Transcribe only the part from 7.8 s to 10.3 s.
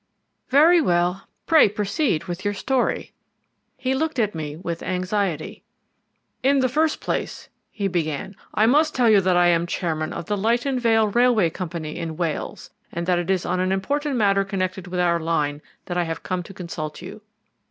began, "I must tell you that I am chairman of